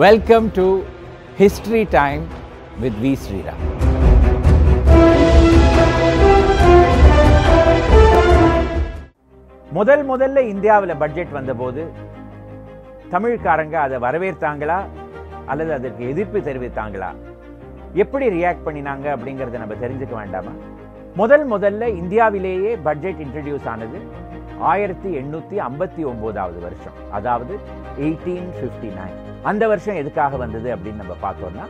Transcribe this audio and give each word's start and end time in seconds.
Welcome 0.00 0.46
to 0.56 0.64
History 1.38 1.80
time 1.94 2.22
with 2.82 2.98
V 3.02 3.10
Sriram 3.22 3.62
முதல் 9.78 10.04
முதல்ல 10.10 10.44
இந்தியாவில் 10.52 10.94
பட்ஜெட் 11.02 11.34
வந்தபோது 11.38 11.82
தமிழ்காரங்க 13.14 13.74
அதை 13.86 13.98
வரவேற்றாங்களா? 14.06 14.78
அல்லது 15.46 15.72
அதற்கு 15.78 16.08
எதிர்ப்பு 16.12 16.40
தெரிவித்தாங்களா? 16.48 17.10
எப்படி 17.94 18.28
ரியாக்ட் 18.38 18.66
பண்ணினாங்க 18.68 19.08
அப்படிங்கிறத 19.16 19.62
நம்ம 19.64 19.76
தெரிஞ்சுக்க 19.84 20.16
வேண்டாமா? 20.22 20.54
முதல் 21.14 21.46
முதல்ல 21.54 21.90
இந்தியாவிலேயே 22.02 22.76
பட்ஜெட் 22.88 23.20
இன்ட்ரடியூஸ் 23.26 23.68
ஆனது 23.74 24.00
ஆயிரத்தி 24.72 25.10
எண்ணூற்றி 25.22 25.58
ஐம்பத்தி 25.68 26.04
ஒம்போதாவது 26.12 26.58
வருஷம். 26.68 26.96
அதாவது 27.18 27.54
எயிட்டீன் 27.98 28.48
ஃபிஃப்டி 28.58 28.92
நைன் 29.00 29.18
அந்த 29.50 29.64
வருஷம் 29.70 30.00
எதுக்காக 30.00 30.36
வந்தது 30.36 30.68
அப்படின்னு 30.74 31.02
நம்ம 31.02 31.14
பார்த்தோம்னா 31.22 31.64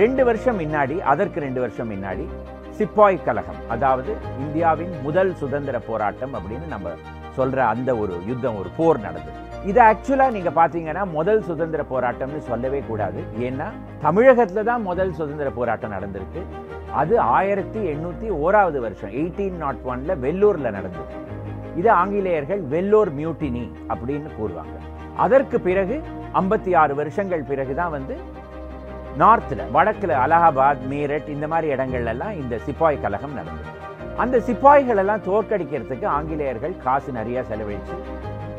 ரெண்டு 0.00 0.22
வருஷம் 0.28 0.58
முன்னாடி 0.60 0.96
அதற்கு 1.12 1.38
ரெண்டு 1.40 1.60
வருஷம் 1.60 1.90
முன்னாடி 1.90 2.24
சிப்பாய் 2.78 3.18
கலகம் 3.26 3.60
அதாவது 3.74 4.10
இந்தியாவின் 4.44 4.92
முதல் 5.02 5.30
சுதந்திர 5.34 5.76
போராட்டம் 5.78 6.34
அப்படின்னு 6.38 6.66
நம்ம 6.74 6.90
சொல்ற 7.38 7.58
அந்த 7.72 7.90
ஒரு 7.96 8.14
யுத்தம் 8.26 8.58
ஒரு 8.60 8.70
போர் 8.76 9.00
நடந்தது. 9.06 9.36
இதை 9.70 9.80
ஆக்சுவலா 9.86 10.26
நீங்க 10.36 10.50
பாத்தீங்கன்னா 10.58 11.02
முதல் 11.10 11.42
சுதந்திர 11.42 11.82
போராட்டம்னு 11.92 12.40
சொல்லவே 12.50 12.80
கூடாது. 12.88 13.20
ஏன்னா 13.46 13.68
தமிழகத்துல 14.04 14.64
தான் 14.70 14.82
முதல் 14.82 15.12
சுதந்திர 15.12 15.50
போராட்டம் 15.50 15.94
நடந்திருக்கு. 15.96 16.42
அது 17.00 17.14
ஆயிரத்தி 17.38 17.80
எண்ணூத்தி 17.92 18.28
ஓராவது 18.44 18.78
வருஷம் 18.86 19.14
எயிட்டீன் 19.20 19.58
நாட் 19.64 19.82
ஒன்ல 19.92 20.16
வெள்ளூர்ல 20.26 20.70
நடந்தது. 20.78 21.14
இது 21.80 21.90
ஆங்கிலேயர்கள் 22.02 22.62
வெள்ளூர் 22.74 23.12
மியூட்டினி 23.20 23.64
அப்படின்னு 23.88 24.30
கூறுவாங்க. 24.38 24.76
அதற்கு 25.24 25.60
பிறகு 25.60 25.96
ஐம்பத்தி 26.34 26.76
ஆறு 26.76 26.94
வருஷங்கள் 26.94 27.42
பிறகுதான் 27.42 27.90
வந்து 27.90 28.16
நார்த்தில் 29.18 29.70
வடக்கில் 29.70 30.10
அலகாபாத் 30.10 30.82
மீரட் 30.88 31.28
இந்த 31.28 31.48
மாதிரி 31.48 31.74
இடங்கள்லாம் 31.74 32.32
இந்த 32.32 32.58
சிப்பாய் 32.66 33.00
கழகம் 33.00 33.34
நடந்தது. 33.34 33.76
அந்த 34.16 34.40
சிப்பாய்கள் 34.40 34.96
எல்லாம் 34.96 35.22
தோற்கடிக்கிறதுக்கு 35.22 36.06
ஆங்கிலேயர்கள் 36.06 36.76
காசு 36.76 37.12
நிறைய 37.12 37.44
செலவழிச்சு 37.50 37.96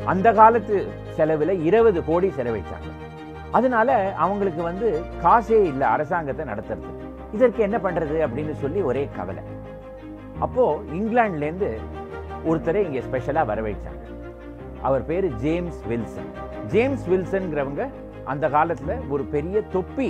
அந்த 0.04 0.32
காலத்து 0.32 0.92
செலவில் 1.10 1.64
இருபது 1.64 2.04
கோடி 2.04 2.28
செலவழிச்சாங்க. 2.28 2.90
அதனால 3.50 4.14
அவங்களுக்கு 4.14 4.62
வந்து 4.62 5.02
காசே 5.22 5.64
இல்லை 5.64 5.86
அரசாங்கத்தை 5.88 6.46
நடத்துறது. 6.46 6.92
இதற்கு 7.32 7.62
என்ன 7.62 7.76
பண்றது 7.76 8.16
அப்படின்னு 8.26 8.52
சொல்லி 8.52 8.80
ஒரே 8.80 9.08
கவலை. 9.16 9.42
அப்போ 10.38 10.82
இங்கிலாந்துல 10.92 11.42
இருந்து 11.42 11.80
ஒருத்தரை 12.48 12.84
இங்கே 12.84 13.00
ஸ்பெஷலாக 13.00 13.54
வரவழைச்சாங்க. 13.54 14.04
அவர் 14.82 15.06
பேரு 15.06 15.28
ஜேம்ஸ் 15.28 15.82
வில்சன். 15.86 16.48
ஜேம்ஸ் 16.72 17.04
வில்சன்கிறவங்க 17.10 17.82
அந்த 18.24 18.48
காலத்துல 18.48 18.92
ஒரு 19.08 19.24
பெரிய 19.34 19.60
தொப்பி 19.74 20.08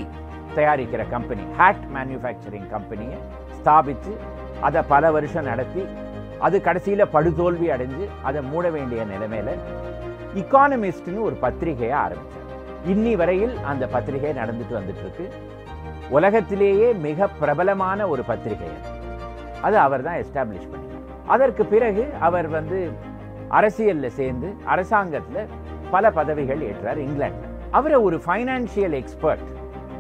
தயாரிக்கிற 0.56 1.02
கம்பெனி 1.10 1.44
ஹேட் 1.58 1.84
மேனுஃபேக்சரிங் 1.94 2.68
கம்பெனியை 2.70 3.18
ஸ்தாபிச்சு 3.58 4.12
அதை 4.60 4.80
பல 4.88 5.10
வருஷம் 5.16 5.48
நடத்தி 5.50 5.82
அது 6.38 6.56
கடைசியில 6.58 7.04
படுதோல்வி 7.14 7.68
அடைஞ்சு 7.74 8.04
அதை 8.22 8.40
மூட 8.42 8.66
வேண்டிய 8.76 9.00
நிலைமையில 9.12 9.54
இக்கானமிஸ்ட்னு 10.40 11.22
ஒரு 11.28 11.36
பத்திரிகையை 11.44 11.96
ஆரம்பிச்சார். 11.98 12.48
இன்னி 12.92 13.12
வரையில் 13.20 13.54
அந்த 13.70 13.84
பத்திரிகை 13.94 14.30
நடந்துட்டு 14.40 14.74
வந்துட்டு 14.78 15.02
இருக்கு 15.04 15.26
உலகத்திலேயே 16.16 16.88
மிக 17.06 17.28
பிரபலமான 17.40 18.08
ஒரு 18.12 18.22
பத்திரிகை 18.30 18.68
அது. 19.66 19.76
அவர் 19.86 20.04
தான் 20.06 20.20
எஸ்டாப்ளிஷ் 20.22 20.70
பண்ணினார். 20.72 21.06
அதற்கு 21.34 21.64
பிறகு 21.72 22.04
அவர் 22.28 22.48
வந்து 22.56 22.78
அரசியல்ல 23.58 24.06
சேர்ந்து 24.20 24.48
அரசாங்கத்துல 24.74 25.46
பல 25.90 26.10
பதவிகள் 26.10 26.60
ஏற்றார் 26.60 26.98
இங்கிலாந்து. 27.06 27.46
அவரை 27.70 27.98
ஒரு 28.06 28.16
ஃபைனான்சியல் 28.26 28.94
எக்ஸ்பர்ட் 29.00 29.44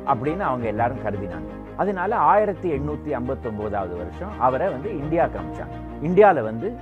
அப்படின்னு 0.06 0.44
அவங்க 0.50 0.66
எல்லாரும் 0.66 1.04
கருதினாங்க. 1.04 1.50
அதனால 1.76 2.16
ஆயிரத்தி 2.16 2.68
எண்ணூத்தி 2.72 3.10
ஐம்பத்தி 3.18 3.48
ஒன்பதாவது 3.50 3.96
வருஷம் 3.96 4.40
அவரை 4.40 4.68
வந்து 4.68 4.98
இந்தியா 4.98 5.24
காமிச்சாங்க. 5.24 5.76
இந்தியாவில் 6.02 6.42
வந்து 6.42 6.76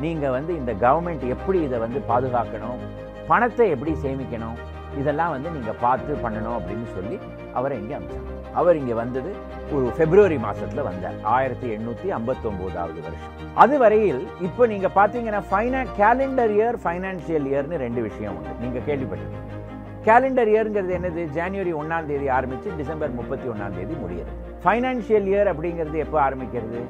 நீங்க 0.00 0.30
வந்து 0.30 0.52
இந்த 0.56 0.72
கவர்மெண்ட் 0.72 1.28
எப்படி 1.28 1.62
இதை 1.62 1.78
வந்து 1.78 2.02
பாதுகாக்கணும் 2.08 2.82
பணத்தை 3.26 3.70
எப்படி 3.70 3.92
சேமிக்கணும் 3.92 4.58
இதெல்லாம் 4.98 5.30
வந்து 5.30 5.50
நீங்க 5.50 5.72
பார்த்து 5.80 6.14
பண்ணணும் 6.14 6.56
அப்படின்னு 6.58 6.86
சொல்லி 6.94 7.18
அவரை 7.52 7.78
இங்கே 7.78 7.94
அமிச்சாங்க. 7.94 8.35
அவர் 8.54 8.76
இங்க 8.76 8.94
வந்தது 8.94 9.30
ஒரு 9.72 9.86
பிப்ரவரி 9.98 10.36
மாசத்துல 10.36 10.82
வந்தார். 10.82 11.16
ஆயிரத்தி 11.22 11.68
எண்ணூத்தி 11.76 12.08
ஐம்பத்தொன்பதாவது 12.18 13.00
வருஷம். 13.06 13.32
அது 13.54 13.78
வரையில் 13.78 14.28
இப்போ 14.40 14.66
நீங்க 14.66 14.90
பாத்தீங்கன்னா 14.94 15.42
ஃபைனா 15.50 15.86
கேலண்டர் 16.00 16.54
இயர் 16.56 16.78
ஃபைனான்சியல் 16.84 17.46
இயர்னு 17.52 17.76
ரெண்டு 17.76 18.02
விஷயம் 18.02 18.36
உண்டு. 18.36 18.54
நீங்க 18.60 18.78
கேள்விப்பட்டிருக்கீங்க 18.78 19.54
கேலண்டர் 20.08 20.50
இயர்ங்கிறது 20.52 20.92
என்னது? 20.96 21.30
ஜனவரி 21.30 21.72
ஒன்றாம் 21.72 22.06
தேதி 22.06 22.28
ஆரம்பிச்சு 22.28 22.76
டிசம்பர் 22.76 23.10
முப்பத்தி 23.10 23.48
ஒன்றாம் 23.48 23.76
தேதி 23.76 23.94
முடியுது. 24.02 24.32
ஃபைனான்சியல் 24.64 25.26
இயர் 25.32 25.50
அப்படிங்கிறது 25.52 25.98
எப்போ 26.04 26.30
ஆரம்பிக்கிறது? 26.30 26.80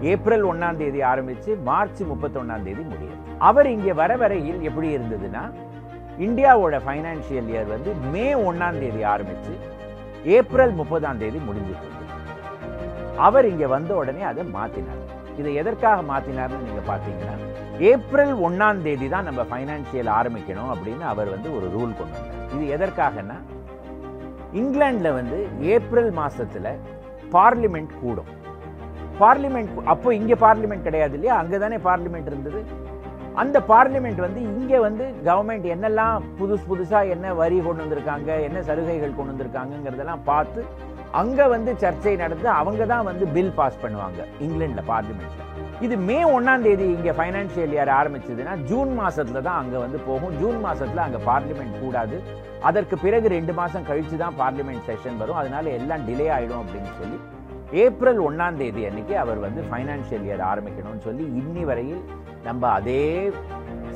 ஏப்ரல் 0.00 0.42
ஒன்றாம் 0.42 0.76
தேதி 0.76 1.00
ஆரம்பிச்சு 1.02 1.62
மார்ச் 1.62 2.02
முப்பத்தொன்னாம் 2.02 2.62
தேதி 2.62 2.82
முடியுது. 2.82 3.16
அவர் 3.38 3.70
இங்க 3.70 3.92
வர 3.92 4.16
வரையில் 4.16 4.62
எப்படி 4.62 4.96
இருந்ததுன்னா 4.96 5.50
இந்தியாவோட 6.18 6.80
ஃபைனான்சியல் 6.86 7.50
இயர் 7.52 7.68
வந்து 7.74 7.94
மே 8.12 8.34
ஒன்றாம் 8.34 8.78
தேதி 8.78 9.04
ஆரம்பிச்சு 9.04 9.54
ஏப்ரல் 10.24 10.72
முப்பதாம் 10.80 11.18
தேதி 11.18 11.38
முடிஞ்சிட்டு 11.48 11.88
அவர் 13.16 13.46
இங்க 13.48 13.66
வந்த 13.66 13.94
உடனே 13.94 14.22
அதை 14.22 14.42
மாத்தினார். 14.44 15.00
இதை 15.38 15.54
எதற்காக 15.54 16.02
மாத்தினார்னு 16.02 16.66
நீங்க 16.66 16.82
பாத்தீங்கன்னா 16.92 17.36
ஏப்ரல் 17.90 18.32
ஒன்னாம் 18.46 18.82
தேதி 18.82 19.08
தான் 19.08 19.24
நம்ம 19.24 19.42
ஃபைனான்சியல் 19.50 20.10
ஆரம்பிக்கணும் 20.18 20.70
அப்படின்னு 20.74 21.04
அவர் 21.12 21.28
வந்து 21.28 21.48
ஒரு 21.56 21.66
ரூல் 21.76 21.96
கொண்டு 21.98 22.16
வந்தார். 22.18 22.52
இது 22.54 22.64
எதற்காகன்னா 22.76 23.38
இங்கிலாந்துல 24.60 25.12
வந்து 25.18 25.38
ஏப்ரல் 25.74 26.10
மாசத்துல 26.20 26.74
பார்லிமெண்ட் 27.36 27.92
கூடும். 28.02 28.30
பார்லிமெண்ட் 29.20 29.72
அப்போ 29.84 30.14
இங்க 30.14 30.34
பார்லிமெண்ட் 30.34 30.86
கிடையாது 30.88 31.14
இல்லையா? 31.14 31.34
அங்கதானே 31.42 31.78
பார்லிமெண்ட் 31.88 32.26
இருந்தது? 32.26 32.60
அந்த 33.36 33.58
பார்லிமெண்ட் 33.72 34.20
வந்து 34.26 34.40
இங்கே 34.40 34.78
வந்து 34.78 35.04
கவர்மெண்ட் 35.24 35.66
என்னெல்லாம் 35.74 36.24
புதுசு 36.38 36.64
புதுசாக 36.70 37.12
என்ன 37.14 37.34
வரி 37.34 37.58
கொண்டு 37.66 37.84
வந்திருக்காங்க 37.84 38.30
என்ன 38.42 38.62
சலுகைகள் 38.62 39.16
கொண்டு 39.18 39.32
வந்திருக்காங்கங்கிறதெல்லாம் 39.32 40.24
பார்த்து 40.24 40.62
அங்கே 41.12 41.46
வந்து 41.46 41.70
சர்ச்சை 41.82 42.16
நடந்து 42.16 42.48
அவங்க 42.48 42.82
தான் 42.86 43.04
வந்து 43.04 43.26
பில் 43.26 43.54
பாஸ் 43.54 43.80
பண்ணுவாங்க 43.82 44.20
இங்கிலாண்டில் 44.40 44.88
பார்லிமெண்ட்டில் 44.90 45.46
இது 45.86 45.96
மே 46.08 46.24
ஒன்றாம் 46.36 46.62
தேதி 46.62 46.86
இங்கே 46.96 47.12
ஃபைனான்சியல் 47.18 47.74
இயர் 47.76 47.92
ஆரம்பிச்சதுன்னா 47.98 48.54
ஜூன் 48.70 48.90
மாதத்தில் 48.94 49.44
தான் 49.46 49.60
அங்கே 49.62 49.78
வந்து 49.78 49.98
போகும். 50.08 50.34
ஜூன் 50.40 50.58
மாதத்தில் 50.60 50.98
அங்கே 50.98 51.20
பார்லிமெண்ட் 51.28 51.80
கூடாது. 51.84 52.16
அதற்கு 52.62 52.96
பிறகு 52.98 53.28
ரெண்டு 53.28 53.52
மாதம் 53.52 53.86
கழிச்சு 53.88 54.16
தான் 54.18 54.36
பார்லிமெண்ட் 54.42 54.84
செஷன் 54.88 55.16
வரும். 55.16 55.36
அதனால 55.36 55.70
எல்லாம் 55.70 56.04
டிலே 56.08 56.28
ஆகிடும் 56.36 56.62
அப்படின்னு 56.62 56.90
சொல்லி 57.00 57.18
ஏப்ரல் 57.84 58.20
ஒன்றாம் 58.26 58.56
தேதி 58.56 58.84
அன்னைக்கு 58.88 59.18
அவர் 59.18 59.38
வந்து 59.38 59.62
ஃபைனான்சியல் 59.70 60.26
இயர் 60.28 60.40
ஆரம்பிக்கணும்னு 60.40 61.06
சொல்லி 61.08 61.24
இன்னி 61.40 61.64
வரையில் 61.70 62.02
நம்ம 62.44 62.68
அதே 62.78 63.02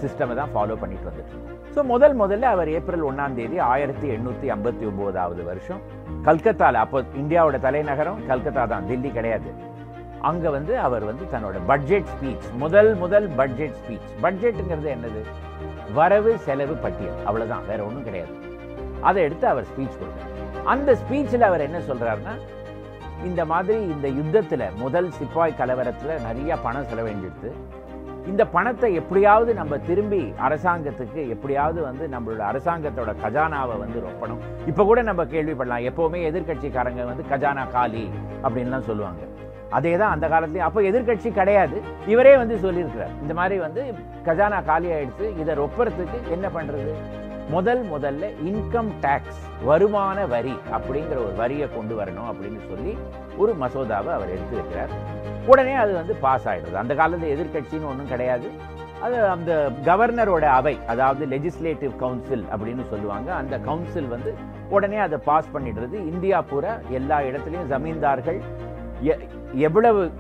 சிஸ்டமை 0.03 0.35
தான் 0.41 0.53
ஃபாலோ 0.55 0.75
பண்ணிட்டு 0.83 1.09
வந்துட்டு 1.11 1.43
ஸோ 1.75 1.83
முதல் 1.93 2.15
முதல்ல 2.21 2.49
அவர் 2.55 2.69
ஏப்ரல் 2.69 3.05
ஒன்றாம் 3.11 3.37
தேதி 3.39 3.57
ஆயிரத்தி 3.69 4.07
எண்ணூத்தி 4.17 4.47
ஐம்பத்தி 4.55 4.85
ஒன்பதாவது 4.91 5.43
வருஷம் 5.45 5.81
கல்கத்தால 6.27 6.83
அப்போ 6.85 6.99
இந்தியாவோட 7.23 7.57
தலைநகரம் 7.67 8.21
கல்கத்தா 8.27 8.65
தான் 8.73 8.87
தில்லி 8.91 9.11
கிடையாது. 9.13 9.51
அங்க 10.29 10.51
வந்து 10.51 10.75
அவர் 10.79 11.05
வந்து 11.09 11.25
தன்னோட 11.33 11.57
பட்ஜெட் 11.71 12.11
ஸ்பீச் 12.13 12.47
முதல் 12.63 12.91
முதல் 12.95 13.27
பட்ஜெட் 13.41 13.77
ஸ்பீச் 13.81 14.13
பட்ஜெட்டுங்கிறது 14.25 14.91
என்னது? 14.97 15.23
வரவு 15.99 16.33
செலவு 16.47 16.75
பட்டியல். 16.85 17.19
அவ்வளவுதான் 17.27 17.67
வேற 17.71 17.81
ஒன்றும் 17.85 18.07
கிடையாது. 18.09 18.35
அதை 19.09 19.23
எடுத்து 19.23 19.47
அவர் 19.49 19.69
ஸ்பீச் 19.73 19.99
கொடுத்தார். 19.99 20.33
அந்த 20.75 20.91
ஸ்பீச்சில் 21.03 21.49
அவர் 21.49 21.67
என்ன 21.69 21.81
சொல்றாருன்னா 21.89 22.35
இந்த 23.29 23.43
மாதிரி 23.53 23.79
இந்த 23.95 24.09
யுத்தத்துல 24.21 24.65
முதல் 24.85 25.11
சிப்பாய் 25.19 25.59
கலவரத்துல 25.61 26.17
நிறைய 26.29 26.57
பணம் 26.67 26.89
செலவழிஞ்சிடுது 26.93 27.51
இந்த 28.31 28.43
பணத்தை 28.55 28.89
எப்படியாவது 29.01 29.55
நம்ம 29.55 29.79
திரும்பி 29.79 30.21
அரசாங்கத்துக்கு 30.47 31.21
எப்படியாவது 31.35 31.81
வந்து 31.83 32.05
நம்மளோட 32.15 32.43
அரசாங்கத்தோட 32.51 33.11
கஜானாவை 33.25 33.77
வந்து 33.83 33.99
ரொப்பணும். 34.07 34.41
இப்போ 34.71 34.85
கூட 34.91 35.03
நம்ம 35.03 35.25
கேள்விப்படலாம் 35.35 35.87
எப்போவுமே 35.91 36.21
எதிர்க்கட்சிக்காரங்க 36.31 37.05
வந்து 37.11 37.25
கஜானா 37.33 37.65
காலி 37.71 38.05
அப்படின்லாம் 38.43 38.89
சொல்லுவாங்க. 38.91 39.23
அதே 39.79 39.93
தான் 39.97 40.15
அந்த 40.15 40.27
காலத்துலேயும். 40.29 40.69
அப்போ 40.69 40.81
எதிர்க்கட்சி 40.91 41.33
கிடையாது. 41.41 41.77
இவரே 42.07 42.37
வந்து 42.37 42.57
சொல்லியிருக்கிறார். 42.65 43.15
இந்த 43.23 43.35
மாதிரி 43.41 43.59
வந்து 43.67 43.85
கஜானா 44.29 44.65
காலி 44.65 44.89
ஆயிடுச்சு 44.97 45.29
இதை 45.43 45.55
ரொப்பறதுக்கு 45.63 46.19
என்ன 46.37 46.49
பண்ணுறது 46.57 46.93
முதல் 47.49 47.85
முதல்ல 47.85 48.33
இன்கம் 48.45 48.91
டேக்ஸ் 49.01 49.65
வருமான 49.65 50.27
வரி 50.27 50.55
அப்படிங்கிற 50.73 51.11
ஒரு 51.11 51.33
வரியை 51.37 51.69
கொண்டு 51.77 52.01
வரணும் 52.01 52.33
அப்படின்னு 52.33 52.75
சொல்லி 52.75 52.99
ஒரு 53.37 53.55
மசோதாவை 53.61 54.13
அவர் 54.13 54.31
எடுத்து 54.31 54.59
வைக்கிறார். 54.59 54.89
உடனே 55.47 55.73
அது 55.73 55.95
வந்து 55.95 56.15
பாஸ் 56.15 56.49
ஆகிடுது 56.49 56.73
அந்த 56.73 56.95
காலத்துல 56.95 57.29
எதிர்க்கட்சின்னு 57.29 57.87
ஒன்றும் 57.87 58.09
கிடையாது. 58.09 58.51
அது 59.01 59.25
அந்த 59.25 59.71
கவர்னரோட 59.83 60.41
அவை 60.41 60.79
அதாவது 60.87 61.27
லெஜிஸ்லேட்டிவ் 61.27 61.97
கவுன்சில் 61.97 62.45
அப்படின்னு 62.57 62.89
சொல்லுவாங்க. 62.89 63.35
அந்த 63.35 63.59
கவுன்சில் 63.59 64.09
வந்து 64.09 64.35
உடனே 64.71 64.97
அதை 64.97 65.19
பாஸ் 65.25 65.49
பண்ணிடுறது. 65.55 65.93
இந்தியா 65.93 66.43
பூரா 66.43 66.77
எல்லா 66.89 67.19
இடத்துலையும் 67.19 67.67
ஜமீன்தார்கள் 67.71 68.41
எ- 69.07 69.19
எவ்வளவு 69.53 70.11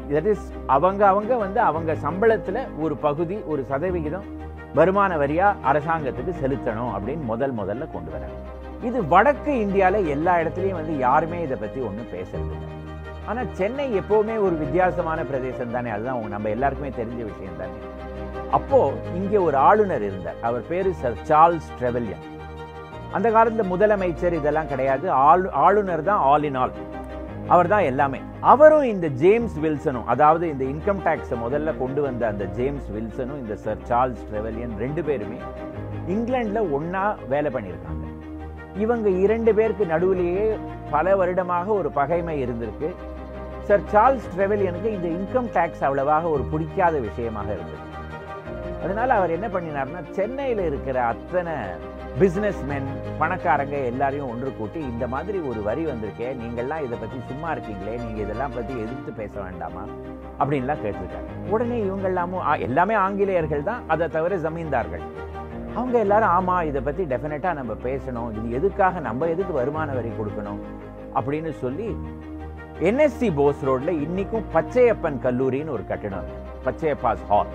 அவங்க 0.67 1.07
அவங்க 1.07 1.37
வந்து 1.37 1.61
அவங்க 1.61 1.95
சம்பளத்தில் 1.95 2.79
ஒரு 2.79 2.97
பகுதி 2.97 3.37
ஒரு 3.37 3.65
சதவிகிதம் 3.65 4.25
வருமான 4.75 5.17
வரியா 5.17 5.49
அரசாங்கத்துக்கு 5.71 6.33
செலுத்தணும் 6.43 6.93
அப்படின்னு 6.97 7.25
முதல் 7.25 7.55
முதல்ல 7.55 7.91
கொண்டு 7.93 8.11
வராங்க 8.11 8.39
இது 8.83 8.99
வடக்கு 9.09 9.53
இந்தியால 9.65 10.07
எல்லா 10.09 10.33
இடத்துலையும் 10.37 10.81
வந்து 10.81 10.99
யாருமே 10.99 11.39
இதை 11.43 11.57
பத்தி 11.61 11.81
ஒன்றும் 11.81 12.13
பேசுறது 12.15 12.55
ஆனால் 12.55 12.83
ஆனா 13.27 13.43
சென்னை 13.53 13.85
எப்பவுமே 13.99 14.35
ஒரு 14.47 14.55
வித்தியாசமான 14.55 15.23
பிரதேசம் 15.23 15.71
தானே 15.71 15.91
அதுதான் 15.91 16.29
நம்ம 16.29 16.49
எல்லாருக்குமே 16.49 16.91
தெரிஞ்ச 16.99 17.21
விஷயம் 17.31 17.59
தானே. 17.59 17.77
அப்போ 18.51 18.93
இங்கே 19.15 19.37
ஒரு 19.37 19.57
ஆளுநர் 19.57 20.03
இருந்தார். 20.03 20.41
அவர் 20.43 20.65
பேரு 20.69 20.95
சர் 20.95 21.17
சார்ல்ஸ் 21.29 21.71
ட்ரெவல்யன். 21.81 22.25
அந்த 23.13 23.31
காலத்தில் 23.31 23.71
முதலமைச்சர் 23.73 24.33
இதெல்லாம் 24.33 24.69
கிடையாது. 24.69 25.11
ஆளு 25.11 25.51
ஆளுநர் 25.51 26.03
தான் 26.03 26.19
ஆல் 26.19 26.43
இன் 26.43 26.55
ஆல். 26.55 26.75
அவர் 27.53 27.71
தான் 27.73 27.87
எல்லாமே. 27.89 28.21
அவரும் 28.53 28.87
இந்த 28.93 29.07
ஜேம்ஸ் 29.23 29.57
வில்சனும் 29.65 30.07
அதாவது 30.13 30.45
இந்த 30.53 30.65
இன்கம் 30.73 31.03
டேக்ஸை 31.07 31.37
முதல்ல 31.45 31.73
கொண்டு 31.81 32.01
வந்த 32.07 32.23
அந்த 32.33 32.45
ஜேம்ஸ் 32.59 32.89
வில்சனும் 32.97 33.41
இந்த 33.43 33.57
சர் 33.65 33.83
சார்ல்ஸ் 33.91 34.23
ட்ரெவலியன் 34.31 34.75
ரெண்டு 34.85 35.03
பேருமே 35.09 35.39
இங்கிலாண்டில் 36.15 36.71
ஒன்றா 36.77 37.05
வேலை 37.33 37.51
பண்ணியிருக்காங்க. 37.57 38.05
இவங்க 38.85 39.09
இரண்டு 39.25 39.51
பேருக்கு 39.55 39.85
நடுவிலேயே 39.95 40.47
பல 40.91 41.17
வருடமாக 41.21 41.69
ஒரு 41.81 41.91
பகைமை 41.99 42.37
இருந்திருக்கு. 42.45 42.89
சர் 43.69 43.85
சார்ல்ஸ் 43.93 44.31
ட்ரெவலியனுக்கு 44.37 44.91
இந்த 44.97 45.09
இன்கம் 45.19 45.51
டேக்ஸ் 45.57 45.85
அவ்வளவாக 45.89 46.29
ஒரு 46.29 46.45
பிடிக்காத 46.53 46.95
விஷயமாக 47.09 47.49
இருந்தது. 47.57 47.83
அதனால 48.85 49.15
அவர் 49.19 49.37
என்ன 49.37 49.47
பண்ணினார்னா 49.55 50.01
சென்னையில் 50.11 50.65
இருக்கிற 50.71 50.97
அத்தனை 51.13 51.55
பிசினஸ்மென் 52.21 52.89
பணக்காரங்க 53.21 53.77
எல்லாரையும் 53.91 54.29
ஒன்று 54.33 54.51
கூட்டி 54.59 54.81
இந்த 54.91 55.05
மாதிரி 55.15 55.39
ஒரு 55.51 55.61
வரி 55.69 55.85
வந்திருக்கே 55.89 56.29
நீங்கள்லாம் 56.41 56.85
இதை 56.87 56.97
பற்றி 57.01 57.19
சும்மா 57.31 57.49
இருக்கீங்களே 57.55 57.95
நீங்கள் 58.03 58.25
இதெல்லாம் 58.25 58.55
பற்றி 58.57 58.75
எதிர்த்து 58.85 59.13
பேச 59.21 59.35
வேண்டாமா? 59.47 59.83
அப்படின்லாம் 60.41 60.83
கேட்டிருக்காங்க. 60.85 61.33
உடனே 61.55 61.79
இவங்க 61.87 62.07
எல்லாமும் 62.13 62.45
எல்லாமே 62.67 62.95
ஆங்கிலேயர்கள் 63.07 63.67
தான் 63.71 63.83
அதை 63.95 64.09
தவிர 64.17 64.39
ஜமீன்தார்கள். 64.47 65.05
அவங்க 65.79 65.97
எல்லாரும் 66.05 66.33
ஆமாம் 66.37 66.67
இதை 66.71 66.83
பற்றி 66.89 67.05
டெஃபினட்டாக 67.13 67.59
நம்ம 67.61 67.73
பேசணும் 67.89 68.31
இது 68.37 68.47
எதுக்காக 68.59 69.01
நம்ம 69.09 69.29
எதுக்கு 69.35 69.55
வருமான 69.61 69.95
வரி 69.99 70.13
கொடுக்கணும் 70.19 70.61
அப்படின்னு 71.19 71.53
சொல்லி 71.65 71.89
என்எஸ்சி 72.91 73.29
போஸ் 73.41 73.65
ரோட்ல 73.69 73.93
இன்னைக்கும் 74.07 74.49
பச்சையப்பன் 74.57 75.19
கல்லூரின்னு 75.27 75.77
ஒரு 75.79 75.87
கட்டிடம் 75.91 76.31
பச்சையப்பாஸ் 76.67 77.25
ஹால். 77.31 77.51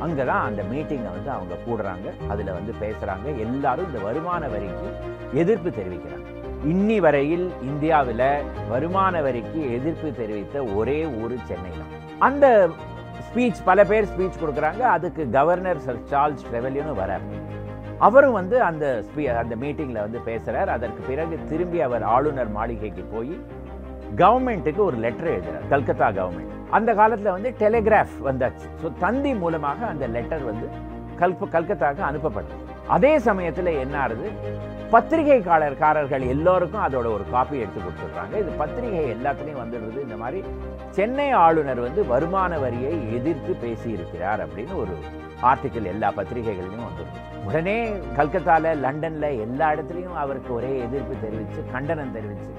அங்கே 0.00 0.24
தான் 0.24 0.44
அந்த 0.44 0.62
மீட்டிங்கை 0.62 1.10
வந்து 1.10 1.30
அவங்க 1.30 1.54
கூடுறாங்க. 1.68 2.28
அதில் 2.28 2.52
வந்து 2.52 2.74
பேசுகிறாங்க 2.80 3.38
எல்லாரும் 3.38 3.86
இந்த 3.86 3.98
வருமான 3.98 4.48
வரிக்கு 4.48 4.92
எதிர்ப்பு 5.32 5.68
தெரிவிக்கிறாங்க. 5.68 6.28
இன்னி 6.66 6.98
வரையில் 6.98 7.52
இந்தியாவில் 7.62 8.42
வருமான 8.68 9.22
வரிக்கு 9.22 9.72
எதிர்ப்பு 9.72 10.12
தெரிவித்த 10.12 10.62
ஒரே 10.62 11.06
ஊர் 11.06 11.34
சென்னை 11.44 11.70
தான். 11.70 12.18
அந்த 12.18 12.70
ஸ்பீச் 13.20 13.54
பல 13.64 13.84
பேர் 13.84 14.04
ஸ்பீச் 14.04 14.38
கொடுக்குறாங்க. 14.44 14.80
அதுக்கு 14.80 15.30
கவர்னர் 15.30 15.80
சர் 15.80 16.02
சார்ல்ஸ் 16.10 16.54
ரெவல்யூனும் 16.54 16.98
வரார். 16.98 17.58
அவரும் 17.98 18.32
வந்து 18.32 18.62
அந்த 18.62 19.04
ஸ்பீ- 19.06 19.36
அந்த 19.36 19.56
மீட்டிங்கில் 19.56 20.00
வந்து 20.00 20.18
பேசுகிறார் 20.18 20.68
அதற்கு 20.68 21.02
பிறகு 21.08 21.38
திரும்பி 21.48 21.80
அவர் 21.80 22.02
ஆளுநர் 22.02 22.50
மாளிகைக்கு 22.50 23.02
போய் 23.02 23.40
கவர்மெண்ட்டுக்கு 24.16 24.76
ஒரு 24.76 24.96
லெட்டர் 24.96 25.26
எழுதுகிறார் 25.26 25.68
கல்கத்தா 25.68 26.08
கவர்மெண்ட் 26.08 26.59
அந்த 26.76 26.90
காலத்தில் 27.00 27.34
வந்து 27.36 27.50
டெலிகிராஃப் 27.62 28.16
வந்தாச்சு. 28.28 28.66
ஸோ 28.82 28.88
தந்தி 29.04 29.32
மூலமாக 29.42 29.80
அந்த 29.92 30.04
லெட்டர் 30.16 30.44
வந்து 30.50 30.66
கல்ப 31.22 31.48
கல்கத்தாவுக்கு 31.54 32.04
அனுப்பப்பட்டது. 32.10 32.60
அதே 32.96 33.12
சமயத்தில் 33.28 33.78
என்ன 33.84 33.96
ஆறுது 34.04 34.28
பத்திரிகைக்காரர்காரர்கள் 34.94 36.22
எல்லோருக்கும் 36.34 36.84
அதோட 36.86 37.06
ஒரு 37.16 37.24
காப்பி 37.34 37.56
எடுத்து 37.64 37.80
கொடுத்துருக்காங்க. 37.80 38.34
இது 38.42 38.52
பத்திரிகை 38.62 39.02
எல்லாத்துலேயும் 39.16 39.62
வந்துடுறது 39.62 39.98
இந்த 40.06 40.16
மாதிரி 40.22 40.40
சென்னை 40.96 41.28
ஆளுநர் 41.44 41.82
வந்து 41.86 42.02
வருமான 42.12 42.58
வரியை 42.64 42.94
எதிர்த்து 43.18 43.52
பேசியிருக்கிறார் 43.64 44.42
அப்படின்னு 44.46 44.74
ஒரு 44.84 44.94
ஆர்டிக்கல் 45.50 45.90
எல்லா 45.92 46.08
பத்திரிகைகள்லையும் 46.16 46.88
வந்துடும் 46.88 47.20
உடனே 47.48 47.76
கல்கத்தால 48.18 48.72
லண்டனில் 48.84 49.38
எல்லா 49.44 49.68
இடத்துலையும் 49.74 50.18
அவருக்கு 50.24 50.50
ஒரே 50.58 50.72
எதிர்ப்பு 50.86 51.14
தெரிவித்து 51.24 51.60
கண்டனம் 51.74 52.14
தெரிவித்து 52.16 52.50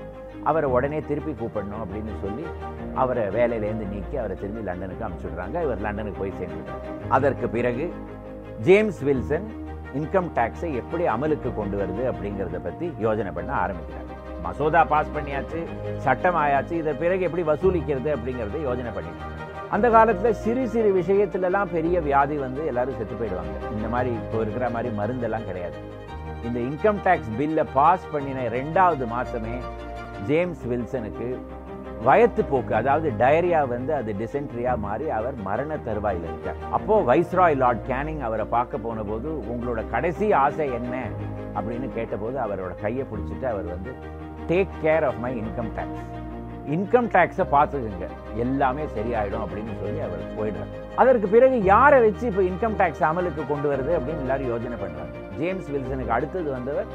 அவரை 0.50 0.70
உடனே 0.78 1.00
திருப்பி 1.10 1.34
கூப்பிடணும் 1.42 1.84
அப்படின்னு 1.84 2.14
சொல்லி 2.24 2.46
அவரை 3.02 3.24
வேலையிலேருந்து 3.38 3.88
நீக்கி 3.94 4.16
அவரை 4.22 4.36
திரும்பி 4.42 4.62
லண்டனுக்கு 4.70 5.06
அனுப்பிச்சுடுறாங்க. 5.08 5.58
இவர் 5.66 5.84
லண்டனுக்கு 5.86 6.22
போய் 6.22 6.38
சேர்ந்துட்டார். 6.40 6.86
அதற்கு 7.18 7.50
பிறகு 7.50 7.86
ஜேம்ஸ் 8.68 9.02
வில்சன் 9.08 9.48
இன்கம் 10.00 10.32
டேக்ஸை 10.38 10.70
எப்படி 10.82 11.04
அமலுக்கு 11.14 11.50
கொண்டு 11.60 11.78
வருது 11.82 12.04
அப்படிங்கிறத 12.12 12.60
பத்தி 12.68 12.88
யோஜனை 13.06 13.32
பண்ண 13.38 13.52
ஆரம்பிக்கிறார். 13.64 14.08
மசோதா 14.46 14.82
பாஸ் 14.92 15.14
பண்ணியாச்சு 15.16 15.60
சட்டம் 16.06 16.38
ஆயாச்சு 16.44 16.76
இதை 16.82 16.94
பிறகு 17.02 17.22
எப்படி 17.28 17.44
வசூலிக்கிறது 17.52 18.10
அப்படிங்கறத 18.16 18.62
யோஜனை 18.70 18.94
பண்ணி 18.98 19.12
அந்த 19.76 19.88
காலத்துல 19.90 20.30
சிறு 20.44 20.64
சிறு 20.74 20.90
விஷயத்துலலாம் 21.00 21.70
பெரிய 21.76 22.00
வியாதி 22.08 22.38
வந்து 22.38 22.62
எல்லாரும் 22.66 22.98
செத்து 23.00 23.16
போயிடுவாங்க. 23.20 23.54
இந்த 23.76 23.88
மாதிரி 23.94 24.12
இப்போ 24.22 24.38
இருக்கிற 24.42 24.70
மாதிரி 24.76 24.90
மருந்தெல்லாம் 24.98 25.48
கிடையாது. 25.50 25.78
இந்த 26.48 26.58
இன்கம் 26.60 27.00
டேக்ஸ் 27.06 27.32
பில்லை 27.40 27.66
பாஸ் 27.74 28.08
பண்ணின 28.14 28.48
ரெண்டாவது 28.58 29.06
மாசமே 29.16 29.56
ஜேம்ஸ் 30.30 30.64
வில்சனுக்கு 30.72 31.30
வயத்து 32.06 32.44
போக்கு 32.44 32.74
அதாவது 32.76 33.08
டயரியா 33.22 33.60
வந்து 33.72 33.92
அது 33.98 34.12
டிசென்ட்ரியா 34.22 34.74
மாறி 34.86 35.08
அவர் 35.18 35.36
மரண 35.48 35.78
தருவாயில் 35.88 36.26
இருக்கார். 36.30 36.62
அப்போ 36.78 36.96
வைஸ்ராய் 37.10 37.58
லார்ட் 37.64 37.84
கேனிங் 37.90 38.22
அவரை 38.28 38.46
பார்க்க 38.56 38.86
போன 38.86 39.04
போது 39.10 39.30
உங்களோட 39.54 39.82
கடைசி 39.90 40.28
ஆசை 40.44 40.68
என்ன? 40.80 41.04
அப்படின்னு 41.56 41.88
கேட்டபோது 41.98 42.38
அவரோட 42.46 42.72
கையை 42.82 43.06
பிடிச்சிட்டு 43.12 43.48
அவர் 43.54 43.68
வந்து 43.76 43.94
take 44.50 44.74
care 44.86 45.06
of 45.10 45.20
my 45.26 45.34
income 45.44 45.72
tax 45.78 46.10
income 46.76 47.10
டேக்ஸை 47.16 47.46
பார்த்துக்குங்க. 47.56 48.08
எல்லாமே 48.44 48.84
சரியாயிடும் 48.98 49.44
அப்படின்னு 49.46 49.74
சொல்லி 49.84 50.02
அவர் 50.08 50.26
போயிடுறார். 50.40 50.74
அதற்கு 51.02 51.28
பிறகு 51.28 51.58
யாரை 51.74 52.00
வச்சு 52.08 52.26
இப்போ 52.32 52.44
இன்கம் 52.52 52.78
டேக்ஸ் 52.82 53.06
அமலுக்கு 53.10 53.44
கொண்டு 53.54 53.68
வருது 53.74 53.94
அப்படின்னு 54.00 54.26
எல்லாரும் 54.26 54.52
யோசனை 54.54 54.78
பண்ணுறாங்க 54.84 55.14
ஜேம்ஸ் 55.40 55.72
வில்சனுக்கு 55.76 56.16
அடுத்தது 56.18 56.50
வந்தவர் 56.58 56.90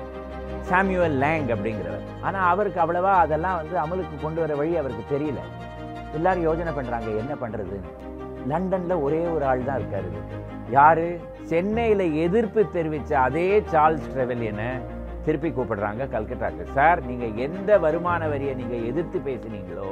சாமியுவல் 0.70 1.16
லேங் 1.22 1.48
அப்படிங்கிறவர். 1.54 2.04
ஆனா 2.20 2.38
அவருக்கு 2.52 2.80
அவ்வளவா 2.84 3.12
அதெல்லாம் 3.24 3.58
வந்து 3.60 3.76
அமலுக்கு 3.84 4.16
கொண்டு 4.22 4.40
வர 4.40 4.54
வழி 4.54 4.76
அவருக்கு 4.76 5.04
தெரியல. 5.14 5.40
எல்லாரும் 6.14 6.46
யோஜனை 6.48 6.72
பண்றாங்க 6.74 7.08
என்ன 7.22 7.32
பண்றது? 7.42 7.76
லண்டன்ல 8.50 8.94
ஒரே 9.02 9.22
ஒரு 9.34 9.44
ஆள் 9.44 9.64
தான் 9.68 9.78
இருக்காரு. 9.80 10.10
யாரு? 10.70 11.06
சென்னையில 11.50 12.02
எதிர்ப்பு 12.24 12.60
தெரிவிச்ச 12.76 13.12
அதே 13.26 13.60
சார்ல்ஸ் 13.72 14.10
ட்ரெவலியனை 14.14 14.68
திருப்பி 15.26 15.50
கூப்பிடுறாங்க 15.50 16.02
கல்கட்டாக்கு. 16.14 16.64
சார் 16.76 17.00
நீங்க 17.04 17.26
எந்த 17.46 17.78
வருமான 17.84 18.28
வரியை 18.28 18.54
நீங்க 18.54 18.76
எதிர்த்து 18.90 19.18
பேசுனீங்களோ 19.28 19.88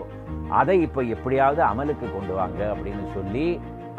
அதை 0.61 0.77
இப்போ 0.87 1.03
எப்படியாவது 1.15 1.63
அமலுக்கு 1.71 2.07
கொண்டு 2.13 2.35
வாங்க 2.41 2.61
அப்படின்னு 2.75 3.07
சொல்லி 3.15 3.47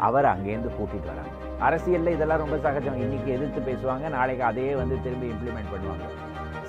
அவர் 0.08 0.26
அங்கேருந்து 0.34 0.70
கூட்டிட்டு 0.78 1.10
வராங்க. 1.12 1.32
அரசியல்ல 1.66 2.14
இதெல்லாம் 2.16 2.42
ரொம்ப 2.44 2.56
சகஜம். 2.66 3.00
இன்னைக்கு 3.04 3.30
எதிர்த்து 3.36 3.60
பேசுவாங்க 3.68 4.08
நாளைக்கு 4.16 4.44
அதையே 4.50 4.74
வந்து 4.82 4.96
திரும்பி 5.04 5.28
இம்ப்ளிமெண்ட் 5.34 5.72
பண்ணுவாங்க. 5.74 6.06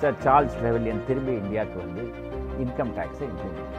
சார் 0.02 0.18
சார்ல்ஸ் 0.24 0.56
ட்ரெவலியன் 0.60 1.00
திரும்பி 1.08 1.32
இந்தியாவுக்கு 1.42 1.78
வந்து 1.84 2.04
இன்கம் 2.64 2.92
டேக்ஸை 2.98 3.24
இம்ப்ளிமெண்ட் 3.30 3.74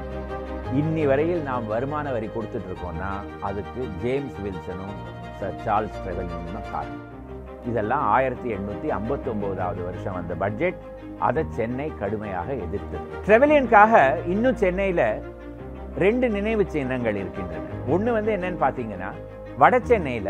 இன்னி 0.80 1.04
வரையில் 1.12 1.42
நாம் 1.50 1.72
வருமான 1.74 2.08
வரி 2.16 2.28
கொடுத்துட்டு 2.34 2.70
இருக்கோம்னா 2.72 3.12
அதுக்கு 3.48 3.82
ஜேம்ஸ் 4.04 4.38
வில்சனும் 4.46 4.98
சார் 5.40 5.56
சார்ல்ஸ் 5.66 6.02
ட்ரெவலியனும் 6.04 6.56
தான் 6.58 6.70
காரணம். 6.74 7.06
இதெல்லாம் 7.70 8.04
ஆயிரத்தி 8.16 8.50
எண்ணூத்தி 8.56 8.90
ஐம்பத்தொம்போதாவது 9.00 9.82
வருஷம் 9.88 10.18
வந்த 10.20 10.36
பட்ஜெட் 10.44 10.80
அதை 11.28 11.44
சென்னை 11.58 11.88
கடுமையாக 12.02 12.50
எதிர்த்தது. 12.66 13.08
ட்ரெவலியனுக்காக 13.26 14.04
இன்னும் 14.34 14.60
சென்னையில 14.64 15.02
ரெண்டு 16.06 16.28
நினைவு 16.38 16.64
சின்னங்கள் 16.76 17.20
இருக்கின்றன. 17.24 17.66
ஒண்ணு 17.96 18.10
வந்து 18.18 18.32
என்னன்னு 18.38 18.62
பார்த்தீங்கன்னா 18.66 19.10
வட 19.64 19.76
சென்னையில 19.92 20.30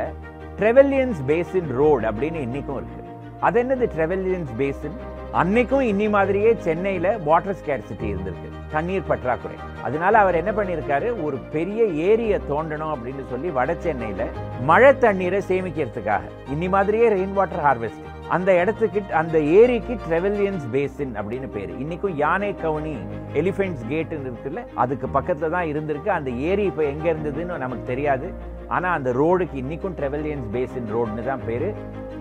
ட்ரெவலியன்ஸ் 0.59 1.21
பேசின் 1.31 1.69
ரோடு 1.79 2.05
அப்படின்னு 2.11 2.39
இன்னைக்கும் 2.47 2.79
இருக்கு. 2.81 3.03
அது 3.47 3.57
என்னது 3.63 3.85
ட்ரெவலியன்ஸ் 3.95 4.53
பேசின் 4.61 4.97
அன்னைக்கும் 5.37 5.87
இன்னி 5.89 6.05
மாதிரியே 6.09 6.51
சென்னையில் 6.65 7.09
வாட்டர் 7.25 7.57
ஸ்கேர்சிட்டி 7.57 8.05
இருந்திருக்கு. 8.11 8.47
தண்ணீர் 8.71 9.05
பற்றாக்குறை. 9.09 9.57
அதனால 9.87 10.13
அவர் 10.19 10.37
என்ன 10.39 10.51
பண்ணியிருக்காரு? 10.51 11.07
ஒரு 11.25 11.37
பெரிய 11.55 11.83
ஏரியை 12.09 12.39
தோண்டணும் 12.49 12.93
அப்படின்னு 12.93 13.23
சொல்லி 13.31 13.49
வட 13.57 13.75
சென்னையில் 13.85 14.31
மழை 14.69 14.97
தண்ணீரை 14.97 15.41
சேமிக்கிறதுக்காக 15.49 16.31
இன்னி 16.53 16.69
மாதிரியே 16.75 17.09
ரெயின் 17.15 17.35
வாட்டர் 17.39 17.63
ஹார்வெஸ்ட் 17.67 18.07
அந்த 18.35 18.49
இடத்துக்கு 18.61 19.13
அந்த 19.21 19.37
ஏரிக்கு 19.39 19.93
ட்ரெவலியன்ஸ் 20.07 20.65
பேசின் 20.71 21.13
அப்படின்னு 21.19 21.47
பேர். 21.53 21.71
இன்னைக்கும் 21.83 22.17
யானை 22.23 22.55
கவுனி 22.63 22.95
எலிஃபென்ட்ஸ் 23.41 23.85
கேட்னு 23.93 24.27
இருக்குல்ல 24.29 24.63
அதுக்கு 24.73 25.07
பக்கத்துல 25.07 25.49
தான் 25.55 25.69
இருந்திருக்கு. 25.71 26.07
அந்த 26.07 26.29
ஏரி 26.29 26.65
இப்போ 26.71 26.83
எங்கே 26.83 27.11
இருந்ததுன்னு 27.13 27.63
நமக்கு 27.65 27.85
தெரியாது. 27.85 28.29
ஆனால் 28.67 28.95
அந்த 28.97 29.11
ரோடுக்கு 29.21 29.57
இன்னைக்கும் 29.63 29.97
ட்ரெவலியன்ஸ் 30.01 30.47
பேசின் 30.57 30.91
ரோடுன்னு 30.95 31.25
தான் 31.31 31.45
பேர். 31.45 31.69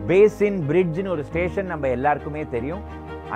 பேசின் 0.09 0.59
பிரிட்ஜ்னு 0.69 1.13
ஒரு 1.15 1.23
ஸ்டேஷன் 1.29 1.71
நம்ம 1.71 1.89
எல்லாருக்குமே 1.97 2.43
தெரியும். 2.55 2.83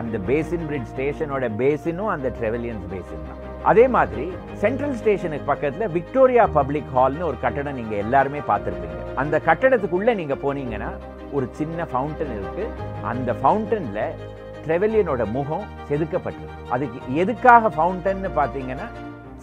அந்த 0.00 0.16
பேசின் 0.28 0.66
பிரிட்ஜ் 0.68 0.90
ஸ்டேஷனோட 0.92 1.46
பேசினும் 1.62 2.10
அந்த 2.12 2.28
ட்ரெவலியன்ஸ் 2.38 2.86
பேசின் 2.92 3.24
தான். 3.28 3.40
அதே 3.70 3.84
மாதிரி 3.96 4.24
சென்ட்ரல் 4.62 4.94
ஸ்டேஷனுக்கு 5.00 5.50
பக்கத்தில் 5.50 5.92
விக்டோரியா 5.96 6.44
பப்ளிக் 6.58 6.92
ஹால்னு 6.94 7.26
ஒரு 7.30 7.38
கட்டடம் 7.44 7.78
நீங்கள் 7.80 8.00
எல்லாருமே 8.04 8.40
பார்த்துருப்பீங்க. 8.50 8.98
அந்த 9.22 9.40
கட்டடத்துக்குள்ளே 9.48 10.14
நீங்கள் 10.20 10.42
போனீங்கன்னா 10.44 10.90
ஒரு 11.36 11.48
சின்ன 11.58 11.86
ஃபவுண்டன் 11.90 12.32
இருக்கு. 12.38 12.64
அந்த 13.12 13.32
ஃபவுண்டனில் 13.42 14.16
ட்ரெவலியனோட 14.64 15.22
முகம் 15.36 15.68
செதுக்கப்பட்டிருக்கு. 15.90 16.66
அதுக்கு 16.76 17.00
எதுக்காக 17.22 17.72
ஃபவுண்டன்னு 17.76 18.30
பார்த்தீங்கன்னா 18.40 18.88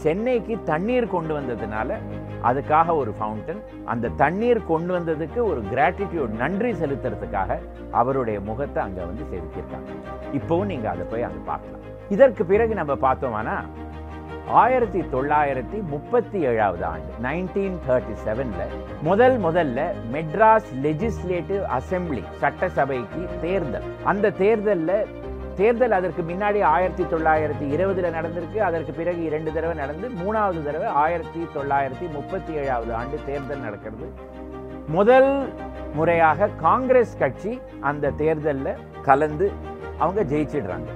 சென்னைக்கு 0.06 0.56
தண்ணீர் 0.72 1.14
கொண்டு 1.16 1.34
வந்ததுனால 1.40 1.90
அதுக்காக 2.44 2.96
ஒரு 2.96 3.14
ஃபவுண்டன் 3.20 3.62
அந்த 3.86 4.08
தண்ணீர் 4.08 4.66
கொண்டு 4.66 5.00
வந்ததுக்கு 5.00 5.44
ஒரு 5.44 5.62
கிராட்டிடியூட் 5.74 6.30
நன்றி 6.30 6.72
செலுத்துறதுக்காக 6.72 7.58
அவருடைய 7.92 8.40
முகத்தை 8.40 8.84
அங்க 8.84 9.06
வந்து 9.06 9.24
செதுக்கியிருக்காங்க. 9.32 9.92
இப்போவும் 10.34 10.66
நீங்க 10.66 10.90
அதை 10.90 11.06
போய் 11.10 11.24
அங்க 11.24 11.42
பார்க்கலாம். 11.46 11.82
இதற்கு 12.10 12.46
பிறகு 12.46 12.74
நம்ம 12.74 12.94
பார்த்தோம்னா 12.94 13.58
ஆயிரத்தி 14.48 15.02
தொள்ளாயிரத்தி 15.02 15.84
முப்பத்தி 15.84 16.40
ஏழாவது 16.40 16.86
ஆண்டு 16.86 17.12
நைன்டீன் 17.22 17.76
தேர்ட்டி 17.88 18.16
செவன்ல 18.26 18.62
முதல் 19.02 19.38
முதல்ல 19.44 19.80
மெட்ராஸ் 20.12 20.70
லெஜிஸ்லேட்டிவ் 20.84 21.80
அசெம்பிளி 21.80 22.24
சட்டசபைக்கு 22.32 23.30
தேர்தல். 23.42 23.84
அந்த 24.04 24.30
தேர்தல்ல 24.30 25.06
தேர்தல் 25.60 25.96
அதற்கு 25.98 26.22
முன்னாடி 26.22 26.60
ஆயிரத்தி 26.74 27.04
தொள்ளாயிரத்தி 27.04 27.66
இருபதில் 27.76 28.14
நடந்திருக்கு. 28.18 28.58
அதற்கு 28.58 28.92
பிறகு 29.00 29.24
இரண்டு 29.30 29.52
தடவை 29.54 29.76
நடந்து 29.78 30.08
மூணாவது 30.22 30.64
தடவை 30.64 30.88
ஆயிரத்தி 31.04 31.42
தொள்ளாயிரத்தி 31.56 32.08
முப்பத்தி 32.12 32.54
ஏழாவது 32.54 32.94
ஆண்டு 32.94 33.18
தேர்தல் 33.26 33.66
நடக்கிறது. 33.68 34.08
முதல் 34.88 35.32
முறையாக 35.94 36.48
காங்கிரஸ் 36.62 37.18
கட்சி 37.18 37.62
அந்த 37.80 38.12
தேர்தல்ல 38.22 38.76
கலந்து 39.04 39.52
அவங்க 39.98 40.24
ஜெயிச்சிடுறாங்க. 40.36 40.90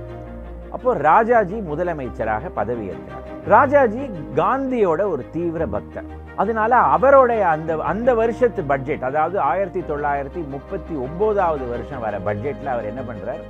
அப்போ 0.72 0.93
ராஜாஜி 0.93 1.58
முதலமைச்சராக 1.72 2.51
பதவியேற்கிறார். 2.55 3.25
ராஜாஜி 3.46 4.03
காந்தியோட 4.36 5.01
ஒரு 5.13 5.24
தீவிர 5.32 5.63
பக்தர். 5.65 6.10
அதனால 6.36 6.75
அவருடைய 6.75 7.48
அந்த 7.48 7.72
அந்த 7.91 8.10
வருஷத்து 8.22 8.62
பட்ஜெட் 8.63 9.03
அதாவது 9.10 9.39
ஆயிரத்தி 9.39 9.82
தொள்ளாயிரத்தி 9.82 10.41
முப்பத்தி 10.48 10.96
ஒன்பதாவது 10.96 11.65
வருஷம் 11.74 12.03
வர 12.05 12.17
பட்ஜெட்ல 12.29 12.72
அவர் 12.75 12.89
என்ன 12.91 13.01
பண்றார்? 13.10 13.43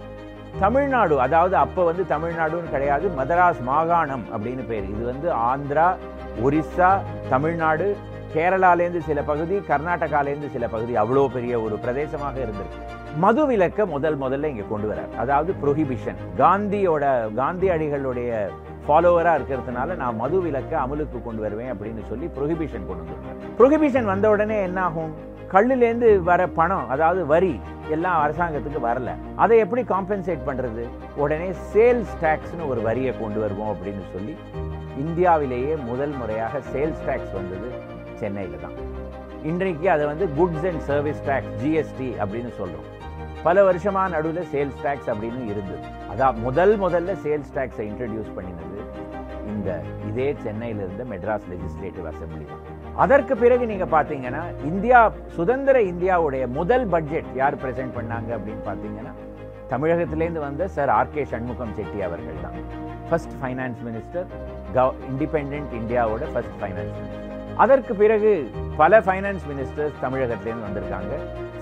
தமிழ்நாடு 0.60 1.20
அதாவது 1.20 1.56
அப்போ 1.56 1.84
வந்து 1.84 2.04
தமிழ்நாடுன்னு 2.10 2.74
கிடையாது 2.74 3.10
மதராஸ் 3.20 3.62
மாகாணம் 3.62 4.26
அப்படின்னு 4.34 4.64
பேர். 4.68 4.90
இது 4.94 5.04
வந்து 5.06 5.30
ஆந்திரா 5.52 5.88
ஒரிஸ்ஸா 6.46 6.92
தமிழ்நாடு 7.30 7.96
கேரளாலேருந்து 8.36 9.02
சில 9.08 9.22
பகுதி 9.24 9.56
கர்நாடகாலேருந்து 9.56 10.50
சில 10.52 10.68
பகுதி 10.68 10.94
அவ்வளோ 10.98 11.24
பெரிய 11.34 11.62
ஒரு 11.62 11.76
பிரதேசமாக 11.76 12.38
இருந்திருக்கு. 12.46 12.82
மது 13.24 13.46
விலக்க 13.46 13.86
முதல் 13.86 14.18
முதல்ல 14.18 14.52
இங்க 14.54 14.64
கொண்டு 14.70 14.88
வரார். 14.92 15.12
அதாவது 15.24 15.54
ப்ரொஹிபிஷன் 15.64 16.22
காந்தியோட 16.38 17.34
காந்தி 17.36 17.70
அடிகளுடைய 17.70 18.32
ஃபாலோவரா 18.88 19.34
இருக்கிறதுனால 19.38 19.96
நான் 19.96 20.16
மது 20.16 20.40
விலக்கை 20.42 20.78
அமலுக்கு 20.84 21.20
கொண்டு 21.24 21.42
வருவேன் 21.42 21.72
அப்படின்னு 21.74 22.04
சொல்லி 22.10 22.28
ப்ரொஹிபிஷன் 22.38 22.88
கொண்டு 22.88 23.04
வந்துருக்கார் 23.04 23.56
ப்ரொஹிபிஷன் 23.60 24.06
வந்த 24.06 24.30
உடனே 24.30 24.58
என்ன 24.62 24.82
ஆகும் 24.82 25.14
கல்லுலேருந்து 25.54 26.10
வர 26.24 26.48
பணம் 26.48 26.90
அதாவது 26.90 27.26
வரி 27.26 27.54
எல்லாம் 27.90 28.20
அரசாங்கத்துக்கு 28.24 28.80
வரல. 28.80 29.10
அதை 29.36 29.56
எப்படி 29.60 29.82
காம்பன்சேட் 29.82 30.48
பண்றது? 30.48 30.84
உடனே 31.16 31.50
சேல்ஸ் 31.74 32.14
டேக்ஸ்னு 32.22 32.68
ஒரு 32.68 32.82
வரியை 32.82 33.12
கொண்டு 33.20 33.40
வருவோம் 33.40 33.72
அப்படின்னு 33.74 34.04
சொல்லி 34.14 34.34
இந்தியாவிலேயே 34.98 35.76
முதல் 35.90 36.12
முறையாக 36.12 36.62
சேல்ஸ் 36.74 37.04
டேக்ஸ் 37.08 37.34
வந்தது 37.34 37.70
சென்னையில் 38.20 38.62
தான். 38.62 38.76
இன்றைக்கு 39.44 39.90
அதை 39.90 40.06
வந்து 40.06 40.28
goods 40.40 40.68
and 40.72 40.84
service 40.90 41.22
tax 41.30 41.56
GST 41.64 42.10
அப்படின்னு 42.24 42.52
சொல்கிறோம் 42.60 42.90
பல 43.46 43.64
வருஷமாக 43.70 44.12
நடுவில் 44.16 44.50
சேல்ஸ் 44.54 44.82
டேக்ஸ் 44.86 45.10
அப்படின்னு 45.14 45.42
இருந்தது. 45.54 45.88
அதான் 46.12 46.38
முதல் 46.46 46.74
முதல்ல 46.84 47.16
சேல்ஸ் 47.26 47.54
டேக்ஸை 47.58 47.86
இன்ட்ரடியூஸ் 47.92 48.30
பண்ணினது 48.38 48.80
இந்த 49.54 49.70
இதே 50.10 50.28
சென்னையில் 50.44 50.82
இருந்த 50.86 51.04
மெட்ராஸ் 51.12 51.48
லெஜிஸ்லேட்டிவ் 51.52 52.06
அசம்பிளி 52.12 52.46
தான். 52.52 52.64
அதற்கு 53.04 53.34
பிறகு 53.44 53.64
நீங்க 53.72 53.86
பாத்தீங்கன்னா 53.96 54.44
இந்தியா 54.72 55.00
சுதந்திர 55.38 55.78
இந்தியாவுடைய 55.92 56.44
முதல் 56.60 56.86
பட்ஜெட் 56.94 57.30
யார் 57.42 57.62
பிரசென்ட் 57.64 57.96
பண்ணாங்க 57.98 58.30
அப்படின்னு 58.38 58.64
பாத்தீங்கன்னா 58.70 59.14
தமிழகத்திலேருந்து 59.72 60.42
வந்த 60.48 60.64
sir 60.76 60.92
R 61.00 61.14
K 61.14 61.24
Shanmukham 61.34 61.76
Chetty 61.78 62.00
அவர்கள் 62.08 62.44
தான். 62.46 62.58
First 63.10 63.36
finance 63.42 63.82
minister 63.88 64.28
of 64.78 64.94
independent 65.12 65.76
இந்தியாவோட 65.82 66.24
ஃபர்ஸ்ட் 66.34 66.58
ஃபைனான்ஸ் 66.62 66.96
மினிஸ்டர் 67.00 67.23
அதற்கு 67.58 67.94
பிறகு 67.96 68.52
பல 68.78 69.00
ஃபைனான்ஸ் 69.00 69.44
மினிஸ்டர்ஸ் 69.50 69.98
தமிழகத்திலேருந்து 70.04 70.68
வந்திருக்காங்க. 70.68 71.14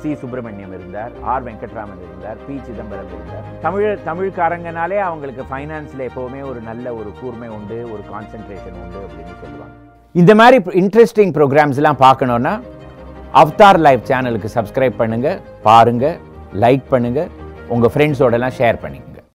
சி. 0.01 0.15
சுப்பிரமணியம் 0.15 0.74
இருந்தார் 0.74 1.12
ஆர். 1.24 1.43
வெங்கட்ராமன் 1.48 2.01
இருந்தார் 2.07 2.38
பி. 2.48 2.55
சிதம்பரம் 2.67 3.12
இருந்தார். 3.15 3.45
தமிழ் 3.62 3.98
தமிழ்காரங்கனாலே 4.05 5.00
அவங்களுக்கு 5.07 5.43
ஃபைனான்ஸில் 5.50 6.05
எப்போவுமே 6.10 6.41
ஒரு 6.51 6.62
நல்ல 6.69 6.93
ஒரு 6.93 7.12
கூர்மை 7.21 7.50
உண்டு 7.57 7.77
ஒரு 7.93 8.03
கான்சென்ட்ரேஷன் 8.13 8.79
உண்டு 8.83 9.00
அப்படின்னு 9.07 9.36
சொல்லுவாங்க. 9.43 9.74
இந்த 10.12 10.36
மாதிரி 10.36 10.57
இன்ட்ரெஸ்டிங் 10.83 11.33
ப்ரோக்ராம்ஸ்லாம் 11.38 12.01
பார்க்கணுன்னா 12.07 12.53
அவ்தார் 13.43 13.79
லைவ் 13.88 14.01
சேனலுக்கு 14.10 14.50
சப்ஸ்கிரைப் 14.57 15.00
பண்ணுங்கள் 15.01 15.39
பாருங்கள் 15.63 16.17
லைக் 16.53 16.86
பண்ணுங்கள் 16.91 17.29
உங்கள் 17.67 17.91
ஃப்ரெண்ட்ஸோடலாம் 17.95 18.57
ஷேர் 18.60 18.81
பண்ணுங்கள் 18.83 19.10